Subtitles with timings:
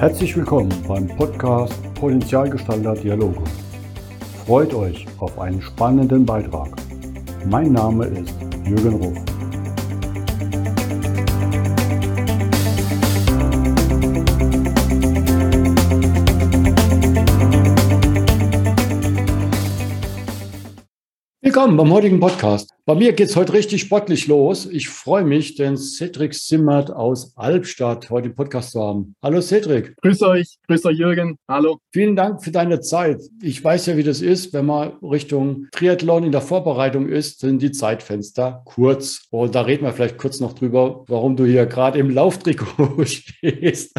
[0.00, 3.44] Herzlich willkommen beim Podcast Potenzialgestalter Dialoge.
[4.46, 6.70] Freut euch auf einen spannenden Beitrag.
[7.44, 8.34] Mein Name ist
[8.64, 9.18] Jürgen Ruf.
[21.42, 22.70] Willkommen beim heutigen Podcast.
[22.90, 24.66] Bei mir geht es heute richtig sportlich los.
[24.66, 29.14] Ich freue mich, den Cedric Simmert aus Albstadt heute im Podcast zu haben.
[29.22, 29.94] Hallo Cedric.
[30.02, 31.36] Grüß euch, grüß euch Jürgen.
[31.46, 31.78] Hallo.
[31.92, 33.22] Vielen Dank für deine Zeit.
[33.42, 37.62] Ich weiß ja, wie das ist, wenn man Richtung Triathlon in der Vorbereitung ist, sind
[37.62, 39.28] die Zeitfenster kurz.
[39.30, 43.94] Und da reden wir vielleicht kurz noch drüber, warum du hier gerade im Lauftrikot stehst.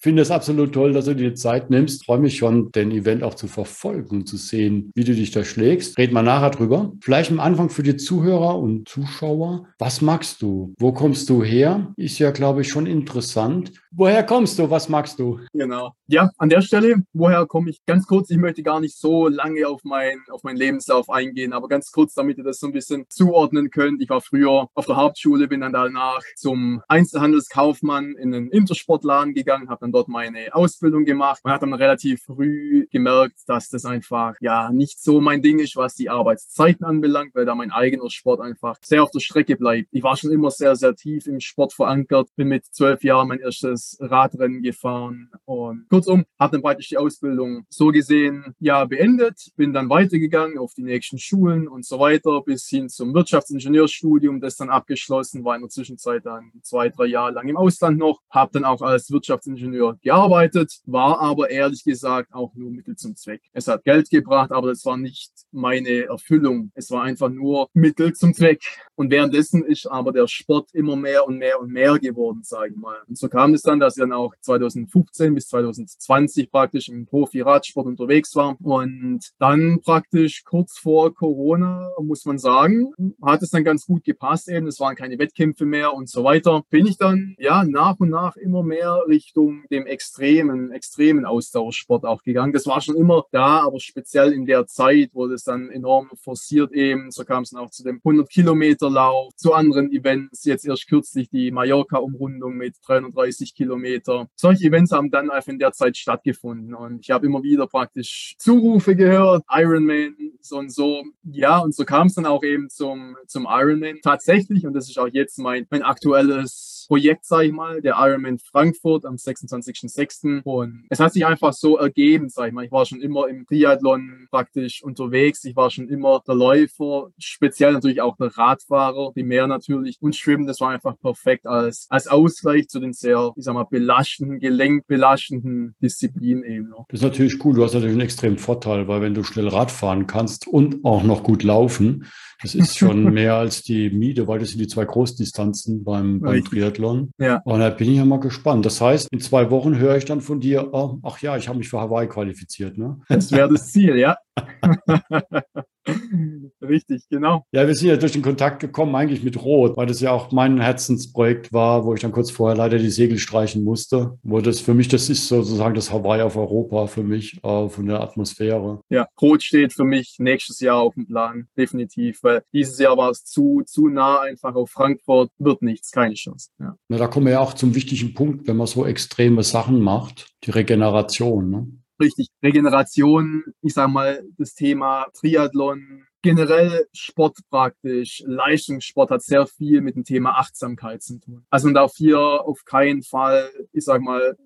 [0.00, 2.06] Finde es absolut toll, dass du dir die Zeit nimmst.
[2.06, 5.44] Freue mich schon, den Event auch zu verfolgen und zu sehen, wie du dich da
[5.44, 5.96] schlägst.
[5.98, 6.92] Reden wir nachher drüber.
[7.00, 9.66] Vielleicht am Anfang für die Zuhörer und Zuschauer.
[9.78, 10.72] Was magst du?
[10.78, 11.92] Wo kommst du her?
[11.98, 13.72] Ist ja, glaube ich, schon interessant.
[13.94, 14.70] Woher kommst du?
[14.70, 15.38] Was magst du?
[15.52, 15.92] Genau.
[16.06, 17.84] Ja, an der Stelle, woher komme ich?
[17.84, 21.68] Ganz kurz, ich möchte gar nicht so lange auf, mein, auf meinen Lebenslauf eingehen, aber
[21.68, 24.00] ganz kurz, damit ihr das so ein bisschen zuordnen könnt.
[24.00, 29.68] Ich war früher auf der Hauptschule, bin dann danach zum Einzelhandelskaufmann in einen Intersportladen gegangen,
[29.68, 34.36] habe dann dort meine Ausbildung gemacht und habe dann relativ früh gemerkt, dass das einfach
[34.40, 38.40] ja nicht so mein Ding ist, was die Arbeitszeiten anbelangt, weil da mein eigener Sport
[38.40, 39.88] einfach sehr auf der Strecke bleibt.
[39.92, 43.40] Ich war schon immer sehr, sehr tief im Sport verankert, bin mit zwölf Jahren mein
[43.40, 49.50] erstes das Radrennen gefahren und kurzum, habe dann praktisch die Ausbildung so gesehen, ja, beendet,
[49.56, 54.56] bin dann weitergegangen auf die nächsten Schulen und so weiter, bis hin zum Wirtschaftsingenieurstudium, das
[54.56, 58.52] dann abgeschlossen, war in der Zwischenzeit dann zwei, drei Jahre lang im Ausland noch, habe
[58.52, 63.42] dann auch als Wirtschaftsingenieur gearbeitet, war aber ehrlich gesagt auch nur Mittel zum Zweck.
[63.52, 66.70] Es hat Geld gebracht, aber das war nicht meine Erfüllung.
[66.74, 68.62] Es war einfach nur Mittel zum Zweck.
[68.94, 72.76] Und währenddessen ist aber der Sport immer mehr und mehr und mehr geworden, sage ich
[72.76, 72.96] mal.
[73.08, 77.06] Und so kam es dann dann, dass ich dann auch 2015 bis 2020 praktisch im
[77.06, 78.56] Profi-Radsport unterwegs war.
[78.62, 84.48] Und dann praktisch kurz vor Corona, muss man sagen, hat es dann ganz gut gepasst
[84.48, 84.66] eben.
[84.66, 86.62] Es waren keine Wettkämpfe mehr und so weiter.
[86.70, 92.22] Bin ich dann, ja, nach und nach immer mehr Richtung dem extremen, extremen Ausdauersport auch
[92.22, 92.52] gegangen.
[92.52, 96.72] Das war schon immer da, aber speziell in der Zeit wurde es dann enorm forciert
[96.72, 97.10] eben.
[97.10, 100.44] So kam es dann auch zu dem 100 Kilometer Lauf, zu anderen Events.
[100.44, 104.28] Jetzt erst kürzlich die Mallorca-Umrundung mit 330 Kilometer Kilometer.
[104.34, 108.34] Solche Events haben dann einfach in der Zeit stattgefunden und ich habe immer wieder praktisch
[108.38, 111.02] Zurufe gehört, Ironman, so und so.
[111.24, 114.98] Ja, und so kam es dann auch eben zum, zum Ironman tatsächlich und das ist
[114.98, 120.42] auch jetzt mein, mein aktuelles Projekt, sage ich mal, der Ironman Frankfurt am 26.06.
[120.42, 122.64] Und es hat sich einfach so ergeben, sage ich mal.
[122.64, 125.44] Ich war schon immer im Triathlon praktisch unterwegs.
[125.44, 130.16] Ich war schon immer der Läufer, speziell natürlich auch der Radfahrer, die mehr natürlich und
[130.16, 130.46] Schwimmen.
[130.46, 135.74] Das war einfach perfekt als, als Ausgleich zu den sehr, ich sag mal, belastenden, gelenkbelastenden
[135.82, 136.86] Disziplinen eben noch.
[136.88, 137.54] Das ist natürlich cool.
[137.54, 141.22] Du hast natürlich einen extremen Vorteil, weil wenn du schnell Radfahren kannst und auch noch
[141.22, 142.06] gut laufen,
[142.42, 146.44] das ist schon mehr als die Miete, weil das sind die zwei Großdistanzen beim, beim
[146.44, 146.81] Triathlon.
[147.18, 147.40] Ja.
[147.44, 148.66] Und da bin ich ja mal gespannt.
[148.66, 151.58] Das heißt, in zwei Wochen höre ich dann von dir, oh, ach ja, ich habe
[151.58, 152.78] mich für Hawaii qualifiziert.
[152.78, 153.00] Ne?
[153.08, 154.16] Das wäre das Ziel, ja.
[156.60, 157.44] Richtig, genau.
[157.52, 160.30] Ja, wir sind ja durch den Kontakt gekommen, eigentlich mit Rot, weil das ja auch
[160.30, 164.18] mein Herzensprojekt war, wo ich dann kurz vorher leider die Segel streichen musste.
[164.22, 167.86] Wo das für mich, das ist sozusagen das Hawaii auf Europa für mich, äh, von
[167.86, 168.80] der Atmosphäre.
[168.90, 173.10] Ja, Rot steht für mich nächstes Jahr auf dem Plan, definitiv, weil dieses Jahr war
[173.10, 176.50] es zu, zu nah einfach auf Frankfurt, wird nichts, keine Chance.
[176.60, 176.76] Ja.
[176.88, 180.28] Na, da kommen wir ja auch zum wichtigen Punkt, wenn man so extreme Sachen macht,
[180.44, 181.50] die Regeneration.
[181.50, 181.66] Ne?
[182.02, 189.80] Richtig, Regeneration, ich sage mal, das Thema Triathlon, generell Sport praktisch, Leistungssport hat sehr viel
[189.80, 191.44] mit dem Thema Achtsamkeit zu tun.
[191.50, 194.36] Also man darf hier auf keinen Fall, ich sag mal,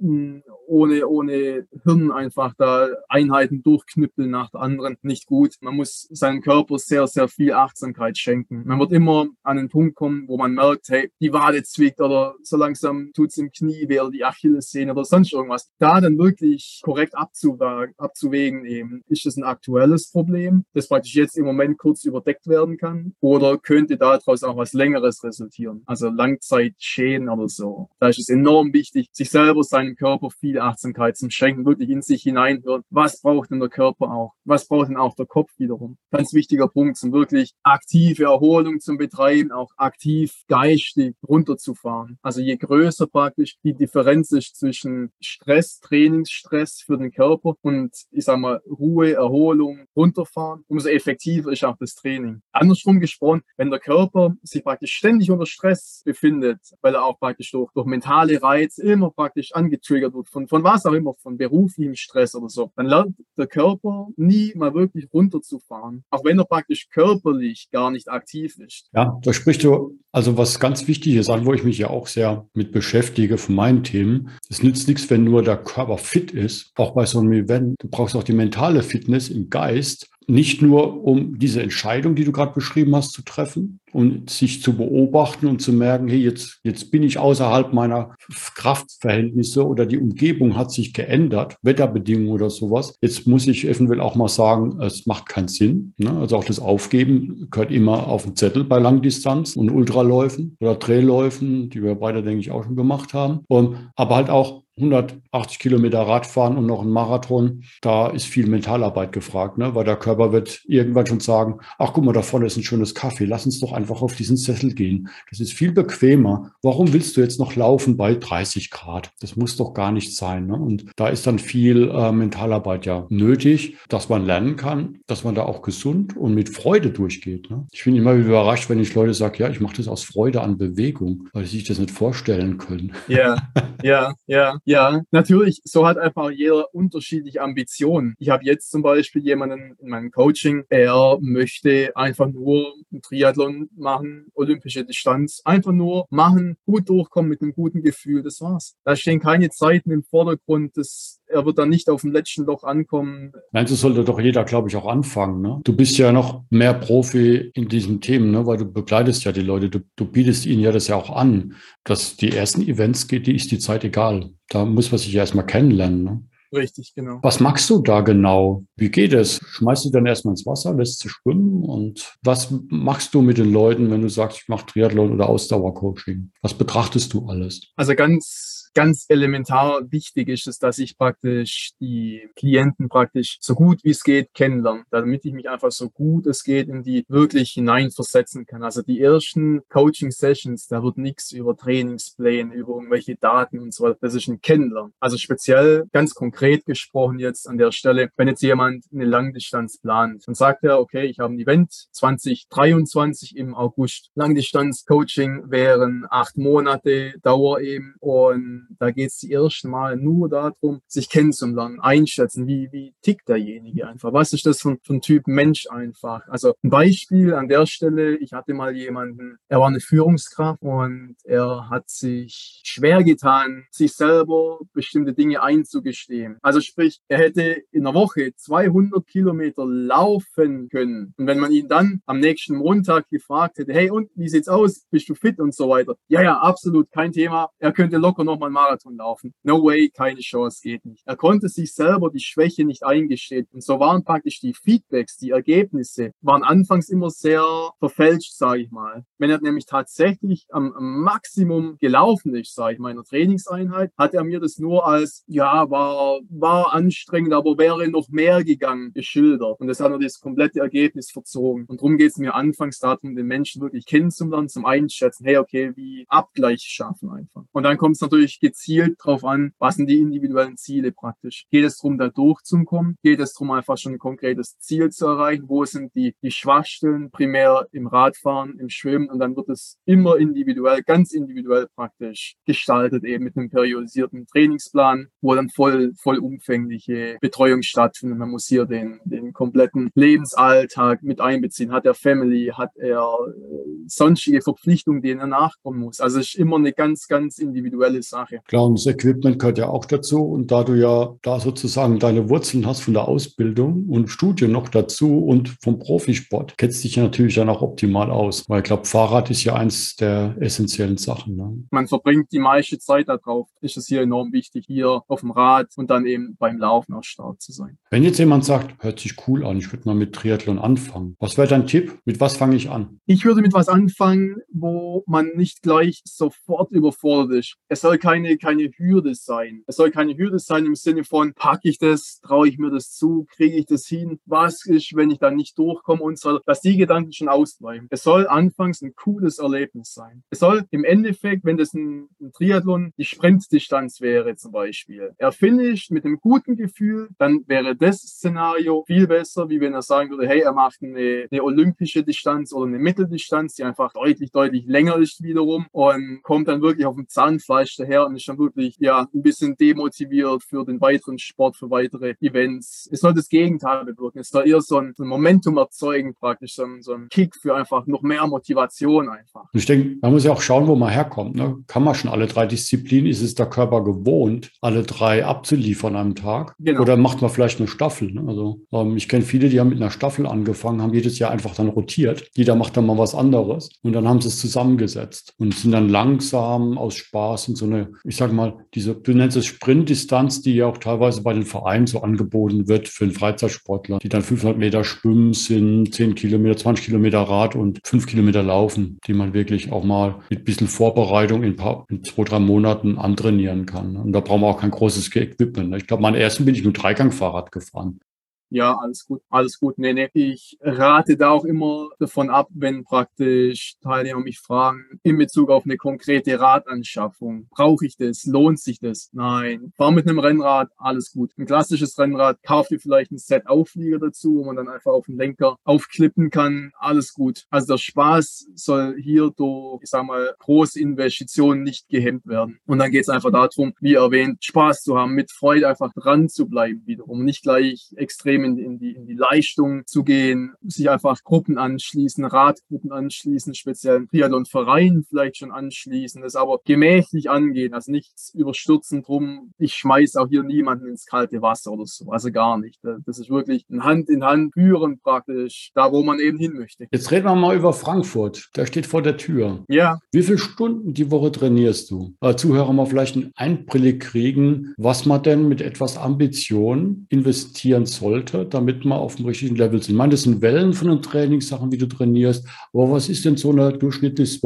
[0.67, 4.97] ohne, ohne Hirn einfach da Einheiten durchknüppeln nach der anderen.
[5.03, 5.55] Nicht gut.
[5.61, 8.65] Man muss seinem Körper sehr, sehr viel Achtsamkeit schenken.
[8.67, 12.35] Man wird immer an einen Punkt kommen, wo man merkt, hey, die Wade zwickt oder
[12.43, 15.71] so langsam tut's im Knie weh oder die Achillessehne oder sonst irgendwas.
[15.79, 21.45] Da dann wirklich korrekt abzuwägen eben, ist das ein aktuelles Problem, das praktisch jetzt im
[21.45, 23.15] Moment Moment kurz überdeckt werden kann?
[23.21, 25.83] Oder könnte daraus auch was Längeres resultieren?
[25.87, 27.89] Also Langzeitschäden oder so.
[27.99, 32.03] Da ist es enorm wichtig, sich selber, seinem Körper viel Achtsamkeit zu schenken, wirklich in
[32.03, 32.83] sich hineinhören.
[32.91, 34.33] Was braucht denn der Körper auch?
[34.45, 35.99] Was braucht denn auch der Kopf wiederum?
[36.11, 42.19] Ganz wichtiger Punkt, zum wirklich aktive Erholung zu betreiben, auch aktiv geistig runterzufahren.
[42.23, 48.25] Also je größer praktisch die Differenz ist zwischen Stress, Trainingsstress für den Körper und ich
[48.25, 52.43] sag mal Ruhe, Erholung, runterfahren, umso effektiver ist auch das Training.
[52.53, 57.51] Andersrum gesprochen, wenn der Körper sich praktisch ständig unter Stress befindet, weil er auch praktisch
[57.51, 61.95] durch, durch mentale Reize immer praktisch angetriggert wird, von, von was auch immer, von beruflichem
[61.95, 66.89] Stress oder so, dann lernt der Körper nie mal wirklich runterzufahren, auch wenn er praktisch
[66.91, 68.89] körperlich gar nicht aktiv ist.
[68.93, 72.49] Ja, da sprichst du also was ganz wichtig ist, wo ich mich ja auch sehr
[72.55, 74.31] mit beschäftige von meinen Themen.
[74.49, 77.75] Es nützt nichts, wenn nur der Körper fit ist, auch bei so einem Event.
[77.81, 82.33] Du brauchst auch die mentale Fitness im Geist nicht nur um diese Entscheidung, die du
[82.33, 86.91] gerade beschrieben hast, zu treffen und sich zu beobachten und zu merken, hey, jetzt, jetzt
[86.91, 88.15] bin ich außerhalb meiner
[88.55, 92.99] Kraftverhältnisse oder die Umgebung hat sich geändert, Wetterbedingungen oder sowas.
[93.01, 95.95] Jetzt muss ich eventuell auch mal sagen, es macht keinen Sinn.
[95.97, 96.11] Ne?
[96.11, 101.71] Also auch das Aufgeben gehört immer auf den Zettel bei Langdistanz und Ultraläufen oder Trailläufen,
[101.71, 103.41] die wir beide, denke ich, auch schon gemacht haben.
[103.49, 109.11] Und, aber halt auch 180 Kilometer Radfahren und noch ein Marathon, da ist viel Mentalarbeit
[109.11, 109.75] gefragt, ne?
[109.75, 112.95] weil der Körper wird irgendwann schon sagen, ach guck mal, da vorne ist ein schönes
[112.95, 115.09] Kaffee, lass uns doch einfach auf diesen Sessel gehen.
[115.31, 116.53] Das ist viel bequemer.
[116.63, 119.11] Warum willst du jetzt noch laufen bei 30 Grad?
[119.21, 120.47] Das muss doch gar nicht sein.
[120.47, 120.55] Ne?
[120.55, 125.35] Und da ist dann viel äh, Mentalarbeit ja nötig, dass man lernen kann, dass man
[125.35, 127.51] da auch gesund und mit Freude durchgeht.
[127.51, 127.67] Ne?
[127.73, 130.41] Ich bin immer wieder überrascht, wenn ich Leute sage, ja, ich mache das aus Freude
[130.41, 132.93] an Bewegung, weil sie sich das nicht vorstellen können.
[133.09, 133.37] Ja,
[133.83, 134.59] ja, ja.
[134.65, 138.15] Ja, natürlich, so hat einfach jeder unterschiedliche Ambitionen.
[138.19, 143.66] Ich habe jetzt zum Beispiel jemanden in meinem Coaching, er möchte einfach nur einen Triathlon
[143.77, 148.77] machen, olympische Distanz, einfach nur machen, gut durchkommen mit einem guten Gefühl, das war's.
[148.85, 152.65] Da stehen keine Zeiten im Vordergrund, das, er wird dann nicht auf dem letzten Loch
[152.65, 153.33] ankommen.
[153.53, 155.43] Nein, so sollte doch jeder, glaube ich, auch anfangen.
[155.43, 155.61] Ne?
[155.65, 158.47] Du bist ja noch mehr Profi in diesen Themen, ne?
[158.47, 161.55] weil du begleitest ja die Leute, du, du bietest ihnen ja das ja auch an,
[161.85, 165.47] dass die ersten Events geht, die ist die Zeit egal da muss man sich erstmal
[165.47, 166.05] kennenlernen.
[166.05, 166.23] Ne?
[166.53, 167.19] Richtig, genau.
[167.23, 168.65] Was magst du da genau?
[168.77, 169.41] Wie geht es?
[169.45, 171.65] Schmeißt du dann erstmal ins Wasser, lässt sie schwimmen?
[171.65, 176.31] Und was machst du mit den Leuten, wenn du sagst, ich mache Triathlon oder Ausdauercoaching?
[176.43, 177.61] Was betrachtest du alles?
[177.77, 183.83] Also ganz ganz elementar wichtig ist es, dass ich praktisch die Klienten praktisch so gut
[183.85, 187.53] wie es geht kennenlerne, damit ich mich einfach so gut es geht in die wirklich
[187.53, 188.63] hineinversetzen kann.
[188.63, 193.97] Also die ersten Coaching-Sessions, da wird nichts über Trainingspläne, über irgendwelche Daten und so weiter.
[194.03, 194.93] Das ist ein Kennenlernen.
[195.01, 200.23] Also speziell, ganz konkret gesprochen jetzt an der Stelle, wenn jetzt jemand eine Langdistanz plant,
[200.27, 204.11] dann sagt er, okay, ich habe ein Event 2023 im August.
[204.17, 210.81] Langdistanz-Coaching wären acht Monate Dauer eben und da geht es die ersten Mal nur darum,
[210.87, 214.13] sich kennenzulernen, einschätzen, wie, wie tickt derjenige einfach.
[214.13, 216.27] Was ist das von, von Typ Mensch einfach?
[216.29, 221.17] Also ein Beispiel an der Stelle, ich hatte mal jemanden, er war eine Führungskraft und
[221.25, 226.39] er hat sich schwer getan, sich selber bestimmte Dinge einzugestehen.
[226.43, 231.15] Also sprich, er hätte in einer Woche 200 Kilometer laufen können.
[231.17, 234.87] Und wenn man ihn dann am nächsten Montag gefragt hätte, hey, und wie sieht's aus?
[234.91, 235.97] Bist du fit und so weiter?
[236.09, 237.51] Ja, ja, absolut, kein Thema.
[237.59, 239.35] Er könnte locker nochmal Marathon laufen.
[239.43, 241.03] No way, keine Chance, geht nicht.
[241.07, 243.47] Er konnte sich selber die Schwäche nicht eingestehen.
[243.53, 247.45] Und so waren praktisch die Feedbacks, die Ergebnisse, waren anfangs immer sehr
[247.79, 249.05] verfälscht, sage ich mal.
[249.19, 254.15] Wenn er nämlich tatsächlich am, Maximum gelaufen ist, sage ich mal, in der Trainingseinheit, hat
[254.15, 259.61] er mir das nur als, ja, war, war anstrengend, aber wäre noch mehr gegangen, geschildert.
[259.61, 261.67] Und das hat er das komplette Ergebnis verzogen.
[261.67, 265.73] Und darum geht es mir anfangs darum, den Menschen wirklich kennenzulernen, zum Einschätzen, hey, okay,
[265.77, 267.43] wie Abgleich schaffen einfach.
[267.53, 271.47] Und dann kommt es natürlich gezielt drauf an, was sind die individuellen Ziele praktisch.
[271.51, 272.97] Geht es darum, da durchzukommen?
[273.03, 275.45] Geht es darum, einfach schon ein konkretes Ziel zu erreichen?
[275.49, 279.09] Wo sind die, die Schwachstellen primär im Radfahren, im Schwimmen?
[279.11, 285.09] Und dann wird es immer individuell, ganz individuell praktisch gestaltet, eben mit einem periodisierten Trainingsplan,
[285.21, 288.19] wo dann voll, vollumfängliche Betreuung stattfindet.
[288.19, 291.73] Man muss hier den, den kompletten Lebensalltag mit einbeziehen.
[291.73, 292.53] Hat er Family?
[292.55, 296.01] Hat er äh, sonstige Verpflichtungen, denen er nachkommen muss?
[296.01, 298.26] Also es ist immer eine ganz, ganz individuelle Sache.
[298.27, 298.43] Sache.
[298.47, 300.23] Klar, und das Equipment gehört ja auch dazu.
[300.23, 304.69] Und da du ja da sozusagen deine Wurzeln hast von der Ausbildung und Studien noch
[304.69, 308.49] dazu und vom Profisport, kennst dich ja natürlich dann auch optimal aus.
[308.49, 311.37] Weil ich glaube, Fahrrad ist ja eins der essentiellen Sachen.
[311.37, 311.65] Ne?
[311.71, 313.49] Man verbringt die meiste Zeit darauf.
[313.61, 317.05] Ist es hier enorm wichtig, hier auf dem Rad und dann eben beim Laufen auch
[317.05, 317.79] stark zu sein.
[317.91, 321.17] Wenn jetzt jemand sagt, hört sich cool an, ich würde mal mit Triathlon anfangen.
[321.19, 321.99] Was wäre dein Tipp?
[322.05, 323.01] Mit was fange ich an?
[323.07, 327.57] Ich würde mit was anfangen, wo man nicht gleich sofort überfordert ist.
[327.69, 329.63] Es soll kein keine, keine Hürde sein.
[329.67, 332.93] Es soll keine Hürde sein im Sinne von, packe ich das, traue ich mir das
[332.93, 336.61] zu, kriege ich das hin, was ist, wenn ich dann nicht durchkomme und so, dass
[336.61, 337.89] die Gedanken schon ausbleiben.
[337.91, 340.23] Es soll anfangs ein cooles Erlebnis sein.
[340.31, 345.33] Es soll im Endeffekt, wenn das ein, ein Triathlon die Sprintdistanz wäre zum Beispiel, er
[345.33, 350.11] finisht mit einem guten Gefühl, dann wäre das Szenario viel besser, wie wenn er sagen
[350.11, 354.65] würde, hey, er macht eine, eine olympische Distanz oder eine Mitteldistanz, die einfach deutlich, deutlich
[354.67, 358.77] länger ist wiederum und kommt dann wirklich auf dem Zahnfleisch daher und ist dann wirklich
[358.79, 362.89] ja ein bisschen demotiviert für den weiteren Sport, für weitere Events.
[362.91, 364.21] Es soll das Gegenteil bewirken.
[364.21, 367.37] Es soll eher so ein, so ein Momentum erzeugen, praktisch so ein, so ein Kick
[367.37, 369.45] für einfach noch mehr Motivation einfach.
[369.53, 371.37] Ich denke, man muss ja auch schauen, wo man herkommt.
[371.37, 371.57] Ne?
[371.67, 373.11] Kann man schon alle drei Disziplinen?
[373.11, 376.55] Ist es der Körper gewohnt, alle drei abzuliefern am Tag?
[376.59, 376.83] Genau.
[376.83, 378.13] Oder macht man vielleicht eine Staffel?
[378.13, 378.25] Ne?
[378.27, 381.55] Also ähm, ich kenne viele, die haben mit einer Staffel angefangen, haben jedes Jahr einfach
[381.55, 382.31] dann rotiert.
[382.35, 385.89] Jeder macht dann mal was anderes und dann haben sie es zusammengesetzt und sind dann
[385.89, 390.55] langsam aus Spaß in so eine, ich sag mal, diese, du nennst es Sprintdistanz, die
[390.55, 394.59] ja auch teilweise bei den Vereinen so angeboten wird für einen Freizeitsportler, die dann 500
[394.59, 399.73] Meter schwimmen sind, 10 Kilometer, 20 Kilometer Rad und 5 Kilometer laufen, die man wirklich
[399.73, 403.97] auch mal mit ein bisschen Vorbereitung in, paar, in zwei, drei Monaten antrainieren kann.
[403.97, 405.75] Und da brauchen wir auch kein großes Equipment.
[405.77, 408.01] Ich glaube, meinen ersten bin ich mit Dreigangfahrrad gefahren.
[408.49, 409.79] Ja, alles gut, alles gut.
[409.79, 410.09] Nee, nee.
[410.13, 415.65] Ich rate da auch immer davon ab, wenn praktisch Teilnehmer mich fragen, in Bezug auf
[415.65, 417.49] eine konkrete Radanschaffung.
[417.51, 418.25] Brauche ich das?
[418.25, 419.11] Lohnt sich das?
[419.13, 419.73] Nein.
[419.77, 421.33] Fahr mit einem Rennrad, alles gut.
[421.37, 425.07] Ein klassisches Rennrad, kauf dir vielleicht ein Set Auflieger dazu, wo man dann einfach auf
[425.07, 427.47] den Lenker aufklippen kann, alles gut.
[427.51, 432.61] Also der Spaß soll hier durch, ich sag mal, große Investitionen nicht gehemmt werden.
[432.67, 436.29] Und dann geht es einfach darum, wie erwähnt, Spaß zu haben, mit Freude einfach dran
[436.29, 437.25] zu bleiben wiederum.
[437.25, 441.59] Nicht gleich extrem extrem in, in, die, in die Leistung zu gehen, sich einfach Gruppen
[441.59, 449.03] anschließen, Radgruppen anschließen, speziell Triathlon-Verein vielleicht schon anschließen, das aber gemächlich angehen, also nichts überstürzen
[449.03, 449.53] drum.
[449.59, 452.81] Ich schmeiße auch hier niemanden ins kalte Wasser oder so, also gar nicht.
[453.07, 456.87] Das ist wirklich ein Hand in Hand führen praktisch, da wo man eben hin möchte.
[456.91, 458.51] Jetzt reden wir mal über Frankfurt.
[458.57, 459.65] Der steht vor der Tür.
[459.69, 459.99] Ja.
[460.13, 462.15] Wie viele Stunden die Woche trainierst du?
[462.37, 468.51] Zuhörer mal vielleicht einen Einblick kriegen, was man denn mit etwas Ambition investieren sollte sollte,
[468.51, 469.95] damit wir auf dem richtigen Level sind.
[469.95, 472.47] Ich meine, das sind Wellen von den Trainingssachen, wie du trainierst.
[472.73, 474.41] Aber was ist denn so eine Durchschnittliche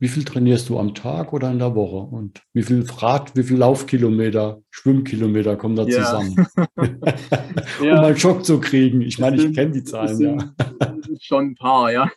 [0.00, 2.14] Wie viel trainierst du am Tag oder in der Woche?
[2.14, 6.04] Und wie viel Rad, wie viel Laufkilometer, Schwimmkilometer kommen da ja.
[6.04, 6.46] zusammen?
[7.80, 7.94] um ja.
[7.94, 9.02] mal einen Schock zu kriegen.
[9.02, 10.36] Ich meine, ich kenne die Zahlen, ja.
[11.20, 12.10] Schon ein paar, ja.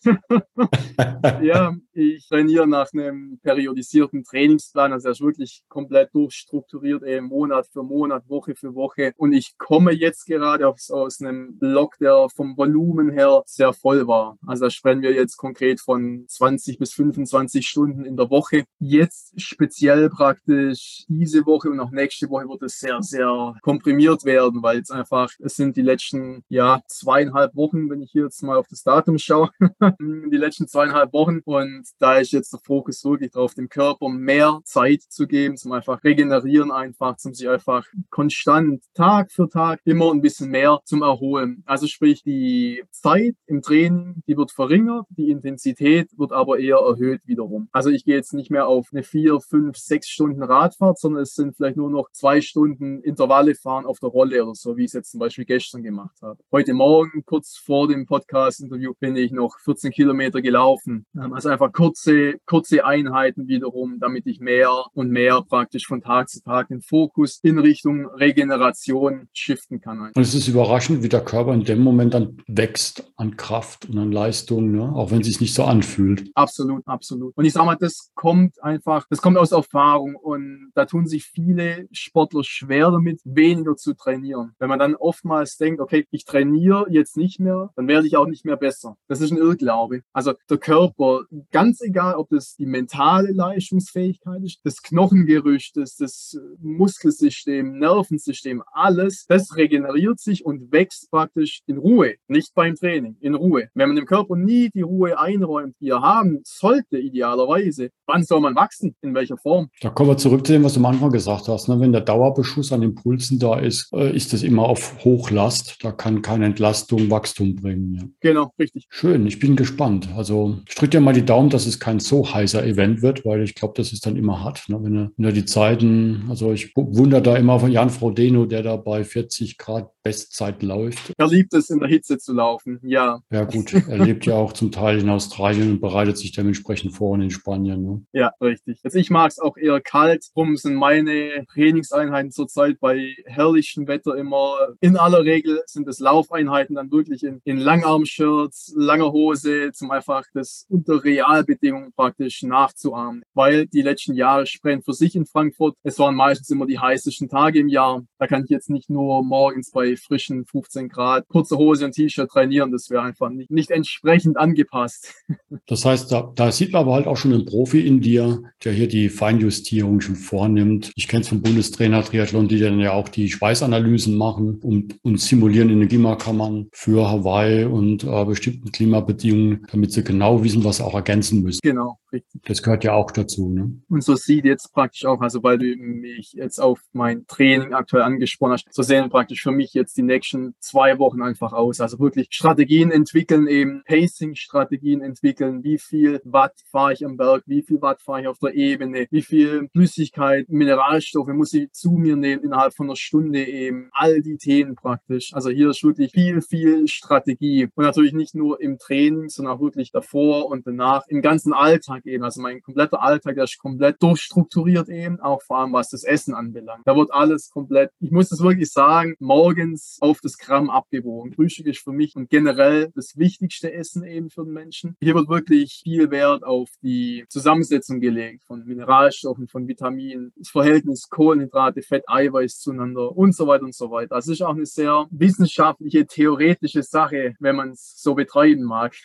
[1.41, 4.91] ja, ich trainiere nach einem periodisierten Trainingsplan.
[4.91, 9.13] Also er ist wirklich komplett durchstrukturiert, eben Monat für Monat, Woche für Woche.
[9.17, 14.07] Und ich komme jetzt gerade aus, aus einem Block, der vom Volumen her sehr voll
[14.07, 14.37] war.
[14.47, 18.63] Also da sprechen wir jetzt konkret von 20 bis 25 Stunden in der Woche.
[18.79, 24.63] Jetzt speziell praktisch diese Woche und auch nächste Woche wird es sehr, sehr komprimiert werden,
[24.63, 28.57] weil es einfach, es sind die letzten, ja, zweieinhalb Wochen, wenn ich hier jetzt mal
[28.57, 29.49] auf das Datum schaue,
[29.99, 34.59] die letzten zweieinhalb Wochen und da ist jetzt der Fokus wirklich darauf, dem Körper mehr
[34.65, 40.11] Zeit zu geben, zum einfach regenerieren einfach, zum sich einfach konstant Tag für Tag immer
[40.11, 41.63] ein bisschen mehr zum Erholen.
[41.65, 47.21] Also sprich, die Zeit im Training, die wird verringert, die Intensität wird aber eher erhöht
[47.25, 47.69] wiederum.
[47.71, 51.33] Also ich gehe jetzt nicht mehr auf eine vier, fünf, sechs Stunden Radfahrt, sondern es
[51.33, 54.87] sind vielleicht nur noch zwei Stunden Intervalle fahren auf der Rolle oder so, wie ich
[54.87, 56.39] es jetzt zum Beispiel gestern gemacht habe.
[56.51, 61.05] Heute Morgen, kurz vor dem Podcast-Interview, bin ich noch 14 Kilometer gelaufen.
[61.31, 66.41] Also einfach kurze, kurze Einheiten wiederum, damit ich mehr und mehr praktisch von Tag zu
[66.41, 70.11] Tag den Fokus in Richtung Regeneration shiften kann.
[70.15, 73.89] Und es ist überraschend überraschend, wie der Körper in dem Moment dann wächst an Kraft
[73.89, 74.93] und an Leistung, ne?
[74.93, 76.29] auch wenn es sich nicht so anfühlt.
[76.35, 77.35] Absolut, absolut.
[77.35, 81.25] Und ich sage mal, das kommt einfach, das kommt aus Erfahrung und da tun sich
[81.25, 84.53] viele Sportler schwer damit, weniger zu trainieren.
[84.59, 88.27] Wenn man dann oftmals denkt, okay, ich trainiere jetzt nicht mehr, dann werde ich auch
[88.27, 88.97] nicht mehr besser.
[89.07, 90.01] Das ist ein Irrglaube.
[90.13, 96.37] Also der Körper, ganz egal, ob das die mentale Leistungsfähigkeit ist, das Knochengerüst, das, das
[96.59, 103.35] Muskelsystem, Nervensystem, alles, das regeneriert sich und wächst praktisch in Ruhe, nicht beim Training, in
[103.35, 103.69] Ruhe.
[103.73, 108.41] Wenn man dem Körper nie die Ruhe einräumt, die er haben sollte, idealerweise, wann soll
[108.41, 108.95] man wachsen?
[109.01, 109.69] In welcher Form?
[109.81, 111.67] Da kommen wir zurück zu dem, was du am Anfang gesagt hast.
[111.67, 111.79] Ne?
[111.79, 115.77] Wenn der Dauerbeschuss an Impulsen da ist, äh, ist das immer auf Hochlast.
[115.83, 117.95] Da kann keine Entlastung Wachstum bringen.
[117.95, 118.03] Ja.
[118.31, 118.87] Genau, richtig.
[118.89, 120.09] Schön, ich bin gespannt.
[120.15, 123.43] Also ich drücke dir mal die Daumen, dass es kein so heißer Event wird, weil
[123.43, 124.67] ich glaube, das ist dann immer hart.
[124.67, 124.79] Ne?
[124.81, 128.63] Wenn, er, wenn er die Zeiten, also ich wundere da immer von Jan Frodeno, der
[128.63, 131.11] da bei 40 Grad Bestzeit läuft.
[131.17, 133.19] Er liebt es, in der Hitze zu laufen, ja.
[133.29, 137.11] Ja gut, er lebt ja auch zum Teil in Australien und bereitet sich dementsprechend vor
[137.11, 137.81] und in Spanien.
[137.81, 138.05] Ne?
[138.13, 138.79] Ja, richtig.
[138.85, 140.27] Also ich mag es auch eher kalt.
[140.33, 144.55] Drum sind meine Trainingseinheiten zurzeit bei herrlichem Wetter immer.
[144.79, 150.23] In aller Regel sind es Laufeinheiten dann wirklich in, in Langarm-Shirts, langer Hose, zum einfach
[150.33, 153.23] das unter Realbedingungen praktisch nachzuahmen.
[153.33, 155.75] Weil die letzten Jahre sprechen für sich in Frankfurt.
[155.83, 158.05] Es waren meistens immer die heißesten Tage im Jahr.
[158.19, 162.29] Da kann ich jetzt nicht nur morgens bei frischen 15 Grad kurze Hose und T-Shirt
[162.29, 162.71] trainieren.
[162.71, 165.13] Das wäre einfach nicht, nicht entsprechend angepasst.
[165.65, 168.73] Das heißt, da, da sieht man aber halt auch schon einen Profi in dir, der
[168.73, 170.91] hier die Feinjustierung schon vornimmt.
[170.95, 175.19] Ich kenne es vom Bundestrainer Triathlon, die dann ja auch die Schweißanalysen machen und, und
[175.19, 180.77] simulieren in den Klimakammern für Hawaii und äh, bestimmten Klimabedingungen, damit sie genau wissen, was
[180.77, 181.59] sie auch ergänzen müssen.
[181.63, 182.43] Genau, richtig.
[182.43, 183.49] Das gehört ja auch dazu.
[183.49, 183.81] Ne?
[183.89, 188.03] Und so sieht jetzt praktisch auch, also weil du mich jetzt auf mein Training aktuell
[188.03, 191.81] angesprochen hast, so sehen praktisch für mich jetzt die nächsten zwei Wochen einfach aus.
[191.81, 197.61] Also wirklich Strategien entwickeln, eben Pacing-Strategien entwickeln, wie viel Watt fahre ich am Berg, wie
[197.61, 202.15] viel Watt fahre ich auf der Ebene, wie viel Flüssigkeit, Mineralstoffe muss ich zu mir
[202.15, 203.89] nehmen innerhalb von einer Stunde eben.
[203.91, 205.33] All die Themen praktisch.
[205.33, 207.69] Also hier ist wirklich viel, viel Strategie.
[207.75, 211.96] Und natürlich nicht nur im Training, sondern auch wirklich davor und danach im ganzen Alltag
[212.05, 212.23] eben.
[212.23, 216.81] Also mein kompletter Alltag, ist komplett durchstrukturiert eben, auch vor allem was das Essen anbelangt.
[216.85, 221.33] Da wird alles komplett, ich muss das wirklich sagen, morgens auf das Gramm abgewogen.
[221.33, 224.95] Frühstück ist für mich und generell das wichtigste Essen eben für den Menschen.
[225.01, 231.09] Hier wird wirklich viel Wert auf die Zusammensetzung gelegt von Mineralstoffen, von Vitaminen, das Verhältnis
[231.09, 234.15] Kohlenhydrate, Fett, Eiweiß zueinander und so weiter und so weiter.
[234.15, 238.95] Das ist auch eine sehr wissenschaftliche, theoretische Sache, wenn man es so betreiben mag.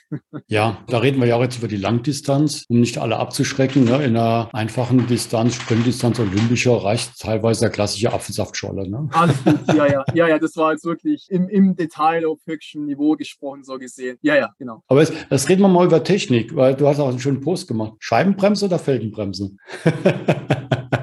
[0.49, 3.85] Ja, da reden wir ja auch jetzt über die Langdistanz, um nicht alle abzuschrecken.
[3.85, 4.05] Ne?
[4.05, 8.89] In einer einfachen Distanz, Sprintdistanz, Olympischer, reicht teilweise der klassische Apfelsaftscholle.
[8.91, 9.09] Ne?
[9.13, 12.85] Alles gut, ja, ja, ja, ja, das war jetzt wirklich im, im Detail auf höchstem
[12.85, 14.19] Niveau gesprochen, so gesehen.
[14.21, 14.83] Ja, ja, genau.
[14.89, 17.69] Aber jetzt, jetzt reden wir mal über Technik, weil du hast auch einen schönen Post
[17.69, 17.95] gemacht.
[18.01, 19.53] Scheibenbremse oder Felgenbremse?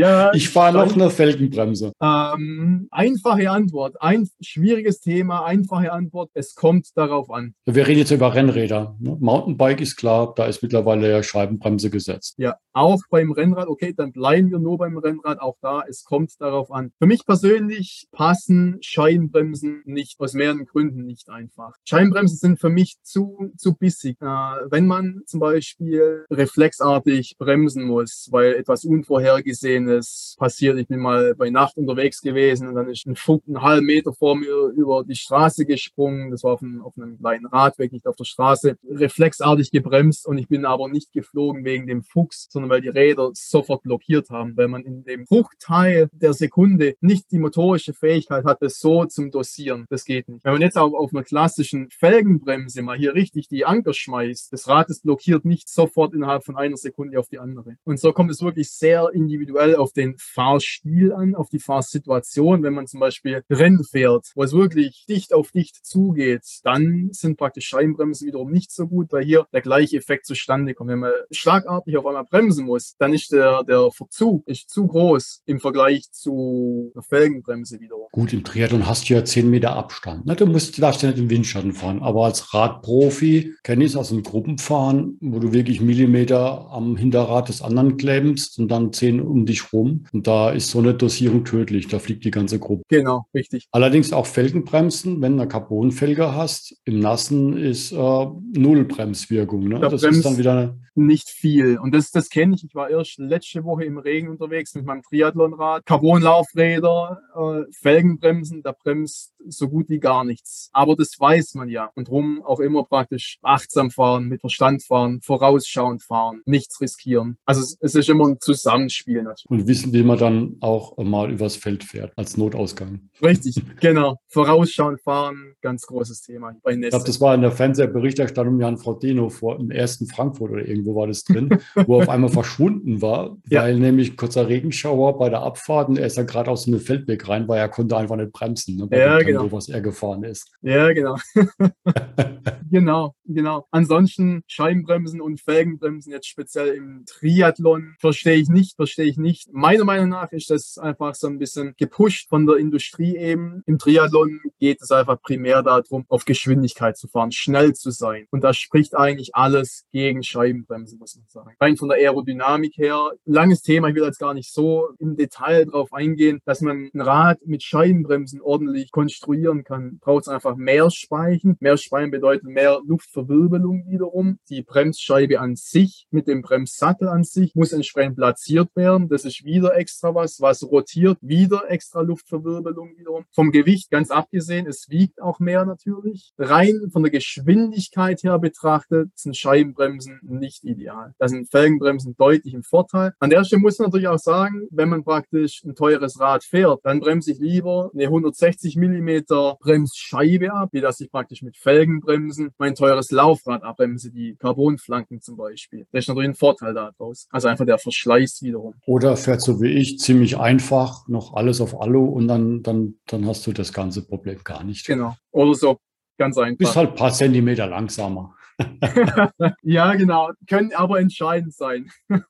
[0.00, 1.92] Ja, ich fahre noch eine Felgenbremse.
[2.00, 4.00] Ähm, einfache Antwort.
[4.00, 6.30] Ein schwieriges Thema, einfache Antwort.
[6.32, 7.54] Es kommt darauf an.
[7.66, 8.96] Wir reden jetzt über Rennräder.
[8.98, 9.18] Ne?
[9.20, 12.34] Mountainbike ist klar, da ist mittlerweile ja Scheibenbremse gesetzt.
[12.38, 13.68] Ja, auch beim Rennrad.
[13.68, 15.40] Okay, dann bleiben wir nur beim Rennrad.
[15.40, 16.92] Auch da, es kommt darauf an.
[16.98, 21.74] Für mich persönlich passen Scheibenbremsen nicht, aus mehreren Gründen nicht einfach.
[21.84, 24.16] Scheibenbremsen sind für mich zu, zu bissig.
[24.20, 30.78] Äh, wenn man zum Beispiel reflexartig bremsen muss, weil etwas unvorhergesehen Schönes passiert.
[30.78, 34.12] Ich bin mal bei Nacht unterwegs gewesen und dann ist ein Fuchs einen halben Meter
[34.12, 36.30] vor mir über die Straße gesprungen.
[36.30, 38.76] Das war auf einem, auf einem kleinen Radweg, nicht auf der Straße.
[38.88, 43.30] Reflexartig gebremst und ich bin aber nicht geflogen wegen dem Fuchs, sondern weil die Räder
[43.32, 48.60] sofort blockiert haben, weil man in dem Bruchteil der Sekunde nicht die motorische Fähigkeit hat,
[48.60, 49.86] das so zum Dosieren.
[49.88, 50.44] Das geht nicht.
[50.44, 54.68] Wenn man jetzt auch auf einer klassischen Felgenbremse mal hier richtig die Anker schmeißt, das
[54.68, 57.76] Rad ist blockiert nicht sofort innerhalb von einer Sekunde auf die andere.
[57.84, 62.62] Und so kommt es wirklich sehr individuell auf den Fahrstil an, auf die Fahrsituation.
[62.62, 67.38] Wenn man zum Beispiel Rennen fährt, wo es wirklich dicht auf dicht zugeht, dann sind
[67.38, 70.90] praktisch Scheibenbremsen wiederum nicht so gut, weil hier der gleiche Effekt zustande kommt.
[70.90, 75.42] Wenn man schlagartig auf einmal bremsen muss, dann ist der, der Verzug ist zu groß
[75.46, 78.06] im Vergleich zu einer Felgenbremse wiederum.
[78.12, 80.26] Gut, im Triathlon hast du ja 10 Meter Abstand.
[80.26, 80.36] Ne?
[80.36, 82.02] Du musst, darfst ja nicht im Windschatten fahren.
[82.02, 87.48] Aber als Radprofi kenne ich es aus dem Gruppenfahren, wo du wirklich Millimeter am Hinterrad
[87.48, 90.04] des anderen klemmst und dann 10 um dich rum.
[90.12, 91.88] Und da ist so eine Dosierung tödlich.
[91.88, 92.82] Da fliegt die ganze Gruppe.
[92.88, 93.68] Genau, richtig.
[93.70, 99.68] Allerdings auch Felgenbremsen, wenn du eine Carbonfelge hast, im Nassen ist äh, Null Bremswirkung.
[99.68, 99.80] Ne?
[99.80, 101.78] Das ist dann wieder nicht viel.
[101.78, 102.64] Und das, das kenne ich.
[102.64, 105.86] Ich war erst letzte Woche im Regen unterwegs mit meinem Triathlonrad.
[105.86, 110.70] Carbonlaufräder, äh, Felgenbremsen, da bremst so gut wie gar nichts.
[110.72, 111.90] Aber das weiß man ja.
[111.94, 117.38] Und drum auch immer praktisch achtsam fahren, mit Verstand fahren, vorausschauend fahren, nichts riskieren.
[117.44, 119.48] Also es, es ist immer ein Zusammenspiel natürlich.
[119.48, 123.10] Und wissen, wie man dann auch mal übers Feld fährt, als Notausgang.
[123.22, 124.16] Richtig, genau.
[124.28, 129.28] Vorausschauend fahren, ganz großes Thema bei Ich glaube, das war in der Fernsehberichterstattung Jan Frodeno
[129.28, 133.36] vor im ersten Frankfurt oder irgendwo war das drin, wo er auf einmal verschwunden war,
[133.48, 133.62] ja.
[133.62, 136.80] weil nämlich kurzer Regenschauer bei der Abfahrt und er ist dann gerade aus so einem
[136.80, 139.52] Feldweg rein, weil er konnte einfach nicht bremsen, ne, bei ja, dem genau.
[139.52, 140.50] was er gefahren ist.
[140.62, 141.16] Ja, genau.
[142.70, 143.66] genau, genau.
[143.70, 149.52] Ansonsten Scheibenbremsen und Felgenbremsen jetzt speziell im Triathlon verstehe ich nicht, verstehe ich nicht.
[149.52, 153.62] Meiner Meinung nach ist das einfach so ein bisschen gepusht von der Industrie eben.
[153.66, 158.26] Im Triathlon geht es einfach primär darum, auf Geschwindigkeit zu fahren, schnell zu sein.
[158.30, 161.56] Und da spricht eigentlich alles gegen Scheibenbremsen, muss man sagen.
[161.60, 165.66] Rein von der Aerodynamik her, langes Thema, ich will jetzt gar nicht so im Detail
[165.66, 170.90] drauf eingehen, dass man ein Rad mit Scheibenbremsen ordentlich konstruieren kann, braucht es einfach mehr
[170.90, 171.56] Speichen.
[171.60, 174.38] Mehr Speichen bedeutet mehr Luftverwirbelung wiederum.
[174.48, 179.08] Die Bremsscheibe an sich mit dem Bremssattel an sich muss entsprechend platziert werden.
[179.08, 183.24] Das ist wieder extra was, was rotiert, wieder extra Luftverwirbelung wiederum.
[183.32, 186.32] Vom Gewicht ganz abgesehen, es wiegt auch mehr natürlich.
[186.38, 191.14] Rein von der Geschwindigkeit her betrachtet sind Scheibenbremsen nicht ideal.
[191.18, 193.12] Da sind Felgenbremsen deutlich im Vorteil.
[193.18, 196.80] An der Stelle muss man natürlich auch sagen, wenn man praktisch ein teures Rad fährt,
[196.84, 202.49] dann bremse ich lieber eine 160 Millimeter Bremsscheibe ab, wie dass ich praktisch mit Felgenbremsen
[202.58, 205.86] mein teures Laufrad abbremse, die Carbonflanken zum Beispiel.
[205.92, 207.26] Das ist natürlich ein Vorteil daraus.
[207.30, 208.74] Also einfach der Verschleiß wiederum.
[208.86, 213.26] Oder fährt so wie ich ziemlich einfach noch alles auf Alu und dann, dann, dann
[213.26, 214.86] hast du das ganze Problem gar nicht.
[214.86, 215.16] Genau.
[215.30, 215.78] Oder so.
[216.18, 216.58] Ganz einfach.
[216.58, 218.34] Bist halt ein paar Zentimeter langsamer.
[219.62, 220.30] ja, genau.
[220.46, 221.90] Können aber entscheidend sein.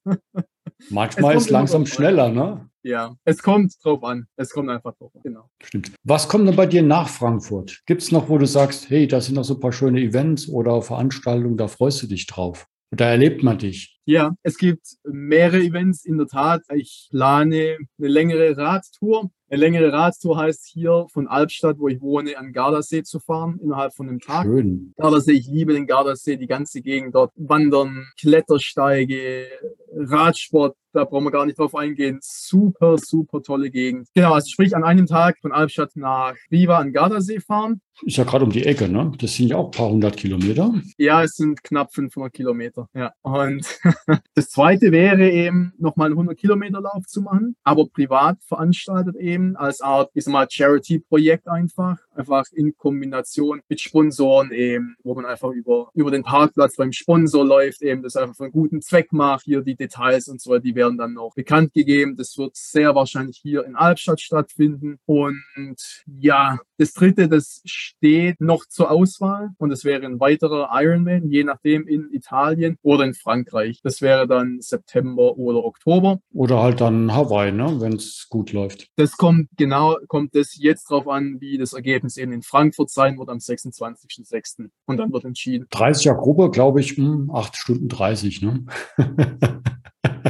[0.88, 2.68] Manchmal ist langsam schneller, ne?
[2.82, 4.26] Ja, es kommt drauf an.
[4.36, 5.20] Es kommt einfach drauf an.
[5.22, 5.50] Genau.
[5.62, 5.92] Stimmt.
[6.04, 7.82] Was kommt denn bei dir nach Frankfurt?
[7.86, 10.48] Gibt es noch, wo du sagst, hey, da sind noch so ein paar schöne Events
[10.48, 12.66] oder Veranstaltungen, da freust du dich drauf?
[12.90, 13.99] Da erlebt man dich.
[14.10, 16.62] Ja, es gibt mehrere Events in der Tat.
[16.74, 19.30] Ich plane eine längere Radtour.
[19.48, 23.94] Eine längere Radtour heißt hier von Albstadt, wo ich wohne, an Gardasee zu fahren, innerhalb
[23.94, 24.46] von einem Tag.
[24.46, 24.94] Schön.
[24.96, 27.32] Gardasee, ich liebe den Gardasee, die ganze Gegend dort.
[27.36, 29.46] Wandern, Klettersteige,
[29.94, 32.18] Radsport, da brauchen wir gar nicht drauf eingehen.
[32.20, 34.08] Super, super tolle Gegend.
[34.14, 37.80] Genau, also sprich an einem Tag von Albstadt nach Riva an Gardasee fahren.
[38.02, 39.12] Ist ja gerade um die Ecke, ne?
[39.18, 40.74] Das sind ja auch ein paar hundert Kilometer.
[40.96, 42.88] Ja, es sind knapp 500 Kilometer.
[42.94, 43.66] Ja, und
[44.34, 49.56] das zweite wäre eben nochmal einen 100 Kilometer Lauf zu machen, aber privat veranstaltet eben
[49.56, 55.24] als Art, ich sag mal, Charity-Projekt einfach einfach in Kombination mit Sponsoren eben, wo man
[55.24, 59.12] einfach über, über den Parkplatz beim Sponsor läuft, eben das einfach für einen guten Zweck
[59.12, 59.44] macht.
[59.44, 62.16] Hier die Details und so, die werden dann noch bekannt gegeben.
[62.16, 64.98] Das wird sehr wahrscheinlich hier in Albstadt stattfinden.
[65.06, 71.28] Und ja, das dritte, das steht noch zur Auswahl und es wäre ein weiterer Ironman,
[71.28, 73.79] je nachdem in Italien oder in Frankreich.
[73.82, 76.20] Das wäre dann September oder Oktober.
[76.32, 78.88] Oder halt dann Hawaii, ne, wenn es gut läuft.
[78.96, 83.18] Das kommt genau, kommt das jetzt drauf an, wie das Ergebnis eben in Frankfurt sein
[83.18, 84.68] wird am 26.06.
[84.86, 85.66] Und dann wird entschieden.
[85.72, 88.64] 30er Gruppe, glaube ich, 8 hm, Stunden 30, ne?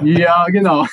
[0.04, 0.86] ja, genau.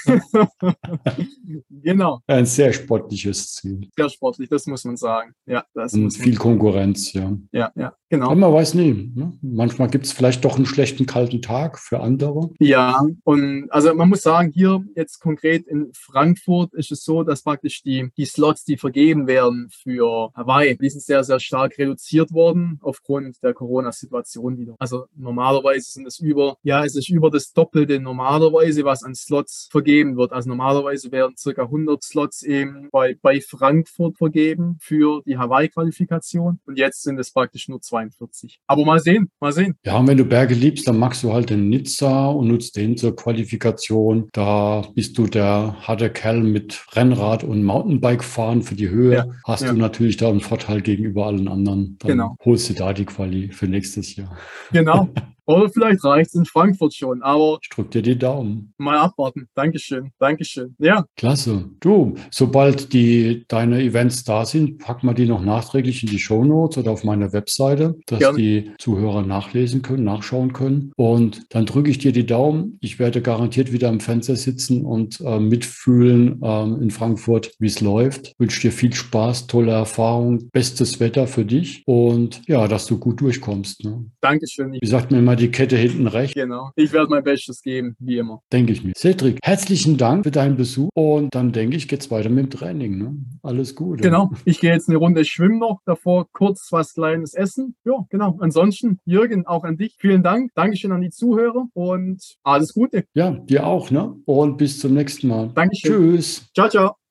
[1.69, 2.21] genau.
[2.27, 3.89] Ein sehr sportliches Ziel.
[3.95, 5.33] Sehr sportlich, das muss man sagen.
[5.45, 6.35] Ja, das Und viel.
[6.35, 7.35] Konkurrenz, ja.
[7.51, 8.27] Ja, ja, genau.
[8.27, 9.11] Aber man weiß nie.
[9.15, 9.33] Ne?
[9.41, 12.49] Manchmal gibt es vielleicht doch einen schlechten kalten Tag für andere.
[12.59, 17.43] Ja, und also man muss sagen, hier jetzt konkret in Frankfurt ist es so, dass
[17.43, 22.31] praktisch die, die Slots, die vergeben werden für Hawaii, die sind sehr, sehr stark reduziert
[22.31, 24.75] worden aufgrund der Corona-Situation wieder.
[24.79, 29.67] Also normalerweise sind es über, ja, es ist über das Doppelte normalerweise, was an Slots
[29.71, 30.33] vergeben wird.
[30.33, 36.77] Also normalerweise werden circa 100 Slots eben bei, bei Frankfurt vergeben für die Hawaii-Qualifikation und
[36.77, 38.59] jetzt sind es praktisch nur 42.
[38.67, 39.75] Aber mal sehen, mal sehen.
[39.83, 42.97] Ja, und wenn du Berge liebst, dann magst du halt den Nizza und nutzt den
[42.97, 44.29] zur Qualifikation.
[44.33, 49.15] Da bist du der harte Kerl mit Rennrad und Mountainbike fahren für die Höhe.
[49.15, 49.71] Ja, Hast ja.
[49.71, 51.97] du natürlich da einen Vorteil gegenüber allen anderen.
[51.99, 52.37] Dann genau.
[52.43, 54.35] holst du da die Quali für nächstes Jahr.
[54.71, 55.09] Genau.
[55.47, 57.57] Oder vielleicht reicht es in Frankfurt schon, aber.
[57.61, 58.73] Ich drück dir die Daumen.
[58.77, 59.47] Mal abwarten.
[59.55, 60.11] Dankeschön.
[60.19, 60.75] Dankeschön.
[60.77, 61.05] Ja.
[61.15, 61.69] Klasse.
[61.79, 66.43] Du, sobald die, deine Events da sind, pack mal die noch nachträglich in die Show
[66.43, 68.37] Notes oder auf meine Webseite, dass Gerne.
[68.37, 70.91] die Zuhörer nachlesen können, nachschauen können.
[70.97, 72.77] Und dann drücke ich dir die Daumen.
[72.81, 77.79] Ich werde garantiert wieder am Fenster sitzen und äh, mitfühlen äh, in Frankfurt, wie es
[77.79, 78.33] läuft.
[78.37, 83.21] Wünsche dir viel Spaß, tolle Erfahrung, bestes Wetter für dich und ja, dass du gut
[83.21, 83.85] durchkommst.
[83.85, 84.05] Ne?
[84.19, 84.73] Dankeschön.
[84.73, 86.33] Wie sagt mir immer die Kette hinten rechts.
[86.33, 86.71] Genau.
[86.75, 88.41] Ich werde mein Bestes geben, wie immer.
[88.51, 88.93] Denke ich mir.
[88.95, 92.49] Cedric, herzlichen Dank für deinen Besuch und dann denke ich, geht es weiter mit dem
[92.49, 92.97] Training.
[92.97, 93.15] Ne?
[93.43, 94.01] Alles gut.
[94.01, 94.31] Genau.
[94.45, 97.75] Ich gehe jetzt eine Runde schwimmen noch, davor kurz was Kleines essen.
[97.85, 98.37] Ja, genau.
[98.39, 99.95] Ansonsten, Jürgen, auch an dich.
[99.99, 100.51] Vielen Dank.
[100.55, 103.05] Dankeschön an die Zuhörer und alles Gute.
[103.13, 103.91] Ja, dir auch.
[103.91, 104.15] Ne?
[104.25, 105.51] Und bis zum nächsten Mal.
[105.53, 105.91] Dankeschön.
[105.91, 106.49] Tschüss.
[106.53, 107.06] Ciao, ciao.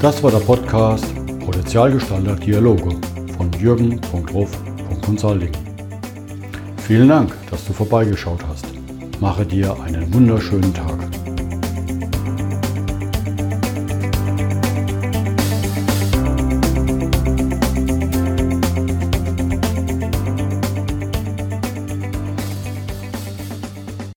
[0.00, 1.04] Das war der Podcast
[1.44, 2.96] Potenzialgestalter Dialoge
[3.36, 5.52] von jürgen.ruf.consulting.
[6.86, 8.64] Vielen Dank, dass du vorbeigeschaut hast.
[9.20, 11.09] Mache dir einen wunderschönen Tag.